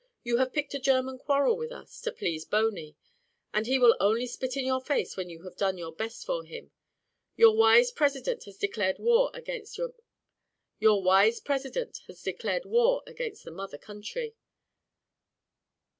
[0.23, 2.95] You have picked a German quarrel with us, to please Boney;
[3.53, 6.43] and he will only spit in your face when you have done your best for
[6.43, 6.71] him.
[7.37, 9.91] Your wise president has declared war against the
[13.45, 14.33] mother country."